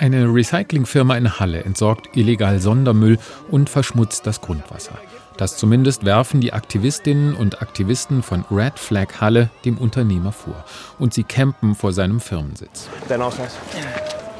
Eine 0.00 0.32
Recyclingfirma 0.32 1.16
in 1.16 1.40
Halle 1.40 1.64
entsorgt 1.64 2.16
illegal 2.16 2.60
Sondermüll 2.60 3.18
und 3.50 3.68
verschmutzt 3.68 4.28
das 4.28 4.40
Grundwasser. 4.40 4.96
Das 5.36 5.56
zumindest 5.56 6.04
werfen 6.04 6.40
die 6.40 6.52
Aktivistinnen 6.52 7.34
und 7.34 7.62
Aktivisten 7.62 8.22
von 8.22 8.44
Red 8.48 8.78
Flag 8.78 9.20
Halle 9.20 9.50
dem 9.64 9.76
Unternehmer 9.76 10.30
vor. 10.30 10.64
Und 11.00 11.14
sie 11.14 11.24
campen 11.24 11.74
vor 11.74 11.92
seinem 11.92 12.20
Firmensitz. 12.20 12.88
Dein 13.08 13.22
Ausweis. 13.22 13.56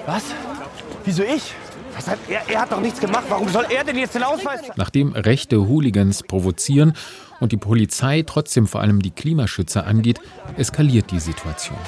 Was? 0.06 0.26
Wieso 1.04 1.24
ich? 1.24 1.54
Was 1.96 2.06
hat 2.06 2.18
er, 2.28 2.48
er 2.48 2.60
hat 2.60 2.70
doch 2.70 2.80
nichts 2.80 3.00
gemacht. 3.00 3.24
Warum 3.28 3.48
soll 3.48 3.66
er 3.68 3.82
denn 3.82 3.96
jetzt 3.96 4.14
den 4.14 4.22
Ausweis? 4.22 4.60
Nachdem 4.76 5.12
rechte 5.12 5.66
Hooligans 5.66 6.22
provozieren 6.22 6.92
und 7.40 7.50
die 7.50 7.56
Polizei 7.56 8.22
trotzdem 8.24 8.68
vor 8.68 8.80
allem 8.80 9.02
die 9.02 9.10
Klimaschützer 9.10 9.88
angeht, 9.88 10.20
eskaliert 10.56 11.10
die 11.10 11.18
Situation. 11.18 11.78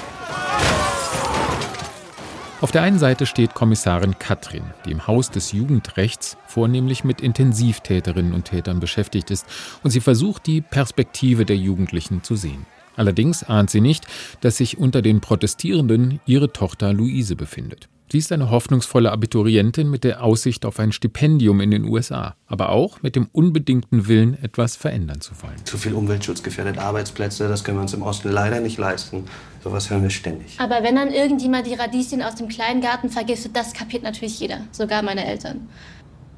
Auf 2.61 2.71
der 2.71 2.83
einen 2.83 2.99
Seite 2.99 3.25
steht 3.25 3.55
Kommissarin 3.55 4.19
Katrin, 4.19 4.63
die 4.85 4.91
im 4.91 5.07
Haus 5.07 5.31
des 5.31 5.51
Jugendrechts 5.51 6.37
vornehmlich 6.45 7.03
mit 7.03 7.19
Intensivtäterinnen 7.19 8.33
und 8.33 8.45
Tätern 8.45 8.79
beschäftigt 8.79 9.31
ist, 9.31 9.47
und 9.81 9.89
sie 9.89 9.99
versucht, 9.99 10.45
die 10.45 10.61
Perspektive 10.61 11.43
der 11.43 11.57
Jugendlichen 11.57 12.21
zu 12.21 12.35
sehen. 12.35 12.67
Allerdings 12.95 13.43
ahnt 13.43 13.69
sie 13.69 13.81
nicht, 13.81 14.05
dass 14.41 14.57
sich 14.57 14.77
unter 14.77 15.01
den 15.01 15.21
Protestierenden 15.21 16.19
ihre 16.25 16.51
Tochter 16.51 16.93
Luise 16.93 17.35
befindet. 17.35 17.87
Sie 18.11 18.17
ist 18.17 18.33
eine 18.33 18.51
hoffnungsvolle 18.51 19.09
Abiturientin 19.09 19.89
mit 19.89 20.03
der 20.03 20.21
Aussicht 20.21 20.65
auf 20.65 20.79
ein 20.79 20.91
Stipendium 20.91 21.61
in 21.61 21.71
den 21.71 21.85
USA, 21.85 22.35
aber 22.45 22.67
auch 22.67 23.01
mit 23.01 23.15
dem 23.15 23.29
unbedingten 23.31 24.05
Willen, 24.09 24.37
etwas 24.43 24.75
verändern 24.75 25.21
zu 25.21 25.31
wollen. 25.41 25.55
Zu 25.63 25.77
viel 25.77 25.93
Umweltschutz 25.93 26.43
gefährdet 26.43 26.77
Arbeitsplätze, 26.77 27.47
das 27.47 27.63
können 27.63 27.77
wir 27.77 27.83
uns 27.83 27.93
im 27.93 28.01
Osten 28.01 28.29
leider 28.29 28.59
nicht 28.59 28.77
leisten. 28.77 29.23
Sowas 29.63 29.89
hören 29.89 30.03
wir 30.03 30.09
ständig. 30.09 30.59
Aber 30.59 30.83
wenn 30.83 30.95
dann 30.95 31.13
irgendjemand 31.13 31.67
die 31.67 31.73
Radieschen 31.73 32.21
aus 32.21 32.35
dem 32.35 32.49
kleinen 32.49 32.81
Garten 32.81 33.09
vergiftet, 33.09 33.55
das 33.55 33.71
kapiert 33.71 34.03
natürlich 34.03 34.37
jeder, 34.41 34.59
sogar 34.73 35.03
meine 35.03 35.25
Eltern. 35.25 35.69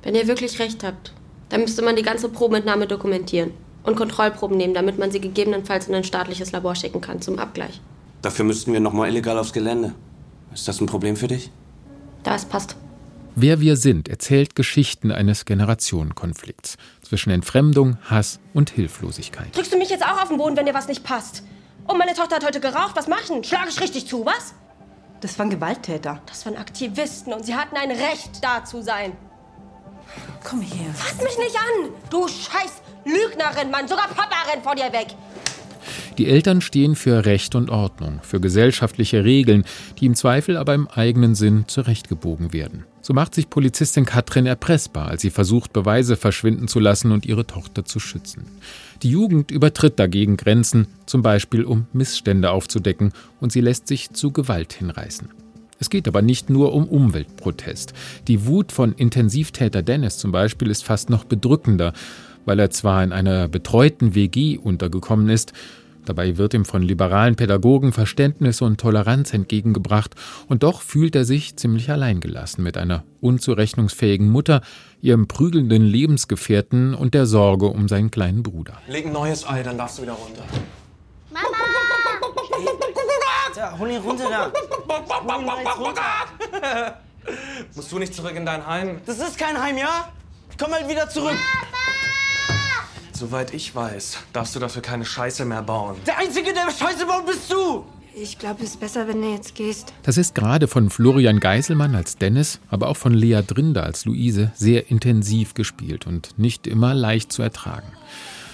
Wenn 0.03 0.13
ihr 0.13 0.27
wirklich 0.27 0.59
recht 0.59 0.83
habt, 0.83 1.11
dann 1.49 1.61
müsste 1.61 1.81
man 1.81 1.95
die 1.95 2.03
ganze 2.03 2.29
Probenentnahme 2.29 2.85
dokumentieren 2.85 3.49
und 3.83 3.95
Kontrollproben 3.95 4.57
nehmen, 4.57 4.73
damit 4.73 4.97
man 4.97 5.11
sie 5.11 5.21
gegebenenfalls 5.21 5.87
in 5.87 5.95
ein 5.95 6.03
staatliches 6.03 6.51
Labor 6.51 6.75
schicken 6.75 7.01
kann 7.01 7.21
zum 7.21 7.39
Abgleich. 7.39 7.81
Dafür 8.21 8.45
müssten 8.45 8.73
wir 8.73 8.79
noch 8.79 8.93
mal 8.93 9.09
illegal 9.09 9.37
aufs 9.37 9.53
Gelände. 9.53 9.93
Ist 10.53 10.67
das 10.67 10.79
ein 10.79 10.87
Problem 10.87 11.15
für 11.15 11.27
dich? 11.27 11.51
Das 12.23 12.45
passt. 12.45 12.75
Wer 13.35 13.59
wir 13.59 13.77
sind, 13.77 14.09
erzählt 14.09 14.55
Geschichten 14.55 15.11
eines 15.11 15.45
Generationenkonflikts 15.45 16.77
zwischen 17.01 17.31
Entfremdung, 17.31 17.97
Hass 18.03 18.39
und 18.53 18.69
Hilflosigkeit. 18.69 19.55
Drückst 19.55 19.73
du 19.73 19.77
mich 19.77 19.89
jetzt 19.89 20.05
auch 20.05 20.21
auf 20.21 20.29
den 20.29 20.37
Boden, 20.37 20.55
wenn 20.55 20.67
dir 20.67 20.75
was 20.75 20.87
nicht 20.87 21.03
passt? 21.03 21.43
Oh, 21.87 21.95
meine 21.95 22.13
Tochter 22.13 22.35
hat 22.35 22.45
heute 22.45 22.59
geraucht. 22.59 22.95
Was 22.95 23.07
machen? 23.07 23.43
Schlage 23.43 23.69
ich 23.69 23.81
richtig 23.81 24.07
zu, 24.07 24.25
was? 24.25 24.53
Das 25.19 25.39
waren 25.39 25.49
Gewalttäter. 25.49 26.21
Das 26.27 26.45
waren 26.45 26.57
Aktivisten 26.57 27.33
und 27.33 27.43
sie 27.45 27.55
hatten 27.55 27.75
ein 27.75 27.89
Recht, 27.89 28.43
da 28.43 28.63
zu 28.63 28.83
sein. 28.83 29.13
Komm 30.43 30.61
her. 30.61 30.93
Fass 30.93 31.17
mich 31.23 31.37
nicht 31.39 31.55
an! 31.55 31.89
Du 32.09 32.27
scheiß 32.27 32.82
Lügnerin, 33.33 33.71
Mann! 33.71 33.87
Sogar 33.87 34.07
Papa 34.07 34.49
rennt 34.51 34.63
vor 34.63 34.75
dir 34.75 34.91
weg! 34.91 35.07
Die 36.17 36.27
Eltern 36.27 36.61
stehen 36.61 36.95
für 36.95 37.25
Recht 37.25 37.55
und 37.55 37.69
Ordnung, 37.71 38.19
für 38.21 38.39
gesellschaftliche 38.39 39.23
Regeln, 39.23 39.65
die 39.99 40.05
im 40.05 40.15
Zweifel 40.15 40.57
aber 40.57 40.75
im 40.75 40.87
eigenen 40.87 41.33
Sinn 41.33 41.65
zurechtgebogen 41.67 42.53
werden. 42.53 42.85
So 43.01 43.13
macht 43.13 43.33
sich 43.33 43.49
Polizistin 43.49 44.05
Katrin 44.05 44.45
erpressbar, 44.45 45.07
als 45.07 45.23
sie 45.23 45.31
versucht, 45.31 45.73
Beweise 45.73 46.15
verschwinden 46.15 46.67
zu 46.67 46.79
lassen 46.79 47.11
und 47.11 47.25
ihre 47.25 47.47
Tochter 47.47 47.83
zu 47.83 47.99
schützen. 47.99 48.45
Die 49.01 49.09
Jugend 49.09 49.51
übertritt 49.51 49.99
dagegen 49.99 50.37
Grenzen, 50.37 50.87
zum 51.05 51.23
Beispiel 51.23 51.65
um 51.65 51.87
Missstände 51.91 52.51
aufzudecken, 52.51 53.11
und 53.41 53.51
sie 53.51 53.61
lässt 53.61 53.87
sich 53.87 54.11
zu 54.11 54.31
Gewalt 54.31 54.73
hinreißen. 54.73 55.29
Es 55.79 55.89
geht 55.89 56.07
aber 56.07 56.21
nicht 56.21 56.49
nur 56.49 56.73
um 56.73 56.87
Umweltprotest. 56.87 57.93
Die 58.29 58.45
Wut 58.45 58.71
von 58.71 58.93
Intensivtäter 58.93 59.81
Dennis 59.81 60.17
zum 60.17 60.31
Beispiel 60.31 60.69
ist 60.69 60.85
fast 60.85 61.09
noch 61.09 61.25
bedrückender, 61.25 61.91
weil 62.45 62.59
er 62.59 62.69
zwar 62.69 63.03
in 63.03 63.11
einer 63.11 63.47
betreuten 63.47 64.15
WG 64.15 64.57
untergekommen 64.57 65.29
ist, 65.29 65.53
Dabei 66.05 66.37
wird 66.37 66.53
ihm 66.53 66.65
von 66.65 66.81
liberalen 66.81 67.37
Pädagogen 67.37 67.93
Verständnis 67.93 68.61
und 68.61 68.77
Toleranz 68.77 69.33
entgegengebracht, 69.33 70.15
und 70.49 70.63
doch 70.63 70.81
fühlt 70.81 71.15
er 71.15 71.23
sich 71.23 71.55
ziemlich 71.55 71.89
alleingelassen 71.89 72.61
mit 72.61 72.77
einer 72.77 73.05
unzurechnungsfähigen 73.21 74.29
Mutter, 74.29 74.61
ihrem 75.01 75.27
prügelnden 75.27 75.81
Lebensgefährten 75.83 76.93
und 76.93 77.13
der 77.13 77.25
Sorge 77.25 77.67
um 77.67 77.87
seinen 77.87 78.11
kleinen 78.11 78.43
Bruder. 78.43 78.73
Leg 78.87 79.05
ein 79.05 79.13
neues 79.13 79.47
Ei, 79.47 79.63
dann 79.63 79.77
darfst 79.77 79.97
du 79.97 80.01
wieder 80.01 80.13
runter. 80.13 80.43
Mama! 81.31 81.47
Ja, 83.55 83.77
hol 83.79 83.89
ihn 83.89 84.01
runter 84.01 84.29
da. 84.29 84.51
Hol 85.23 85.41
ihn 85.41 85.67
runter. 85.67 86.01
Musst 87.75 87.91
du 87.91 87.99
nicht 87.99 88.13
zurück 88.13 88.35
in 88.35 88.45
dein 88.45 88.65
Heim? 88.65 88.99
Das 89.05 89.19
ist 89.19 89.37
kein 89.37 89.61
Heim, 89.61 89.77
ja? 89.77 90.11
Ich 90.49 90.57
komm 90.57 90.73
halt 90.73 90.89
wieder 90.89 91.07
zurück. 91.07 91.37
Soweit 93.15 93.53
ich 93.53 93.75
weiß, 93.75 94.17
darfst 94.33 94.55
du 94.55 94.59
dafür 94.59 94.81
keine 94.81 95.05
Scheiße 95.05 95.45
mehr 95.45 95.61
bauen. 95.61 95.95
Der 96.07 96.17
Einzige, 96.17 96.51
der 96.51 96.71
Scheiße 96.71 97.05
baut, 97.05 97.27
bist 97.27 97.51
du. 97.51 97.85
Ich 98.15 98.39
glaube, 98.39 98.63
es 98.63 98.71
ist 98.71 98.79
besser, 98.79 99.07
wenn 99.07 99.21
du 99.21 99.31
jetzt 99.31 99.53
gehst. 99.53 99.93
Das 100.01 100.17
ist 100.17 100.33
gerade 100.33 100.67
von 100.67 100.89
Florian 100.89 101.39
Geiselmann 101.39 101.95
als 101.95 102.17
Dennis, 102.17 102.59
aber 102.69 102.87
auch 102.87 102.97
von 102.97 103.13
Lea 103.13 103.41
Drinder 103.45 103.83
als 103.83 104.05
Luise 104.05 104.51
sehr 104.55 104.89
intensiv 104.89 105.53
gespielt 105.53 106.07
und 106.07 106.37
nicht 106.37 106.65
immer 106.65 106.95
leicht 106.95 107.31
zu 107.31 107.43
ertragen. 107.43 107.87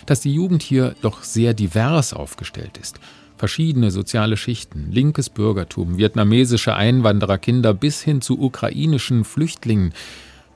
Dass 0.06 0.22
die 0.22 0.34
Jugend 0.34 0.62
hier 0.62 0.96
doch 1.02 1.24
sehr 1.24 1.54
divers 1.54 2.14
aufgestellt 2.14 2.78
ist. 2.78 3.00
Verschiedene 3.38 3.92
soziale 3.92 4.36
Schichten, 4.36 4.92
linkes 4.92 5.30
Bürgertum, 5.30 5.98
vietnamesische 5.98 6.76
Einwandererkinder 6.76 7.74
bis 7.74 8.02
hin 8.02 8.22
zu 8.22 8.40
ukrainischen 8.40 9.24
Flüchtlingen, 9.24 9.94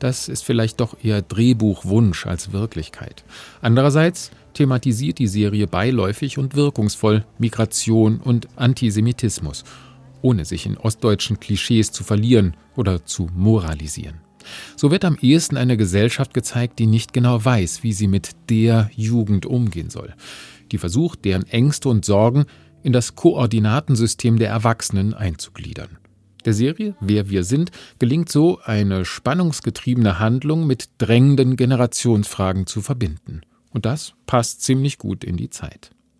das 0.04 0.28
ist 0.28 0.44
vielleicht 0.44 0.82
doch 0.82 0.98
eher 1.02 1.22
Drehbuchwunsch 1.22 2.28
als 2.28 2.52
Wirklichkeit. 2.52 3.24
Andererseits 3.62 4.32
thematisiert 4.54 5.18
die 5.18 5.28
Serie 5.28 5.66
beiläufig 5.66 6.38
und 6.38 6.56
wirkungsvoll 6.56 7.24
Migration 7.38 8.18
und 8.18 8.50
Antisemitismus, 8.58 9.64
ohne 10.22 10.44
sich 10.44 10.66
in 10.66 10.78
ostdeutschen 10.78 11.40
Klischees 11.40 11.94
zu 11.94 12.04
verlieren 12.04 12.58
oder 12.76 13.06
zu 13.06 13.30
moralisieren. 13.34 14.20
So 14.76 14.92
wird 14.92 15.06
am 15.06 15.18
ehesten 15.22 15.56
eine 15.56 15.78
Gesellschaft 15.78 16.34
gezeigt, 16.34 16.80
die 16.80 16.86
nicht 16.86 17.14
genau 17.14 17.46
weiß, 17.46 17.84
wie 17.84 17.94
sie 17.94 18.08
mit 18.08 18.32
der 18.50 18.92
Jugend 18.98 19.46
umgehen 19.46 19.90
soll, 19.90 20.14
die 20.74 20.80
versucht, 20.80 21.24
deren 21.24 21.48
Ängste 21.48 21.88
und 21.88 22.04
Sorgen 22.04 22.44
in 22.84 22.92
das 22.92 23.16
Koordinatensystem 23.16 24.38
der 24.38 24.50
Erwachsenen 24.50 25.14
einzugliedern. 25.14 25.98
Der 26.46 26.54
Serie 26.54 26.96
Wer 27.00 27.30
wir 27.30 27.44
sind 27.44 27.72
gelingt 28.00 28.30
so, 28.30 28.60
eine 28.64 29.06
spannungsgetriebene 29.06 30.20
Handlung 30.20 30.68
mit 30.68 30.90
drängenden 30.98 31.56
Generationsfragen 31.56 32.68
zu 32.68 32.82
verbinden. 32.82 33.42
Und 33.72 33.86
das 33.86 34.14
passt 34.26 34.62
ziemlich 34.62 34.98
gut 34.98 35.24
in 35.24 35.38
die 35.38 35.50
Zeit. 35.50 35.92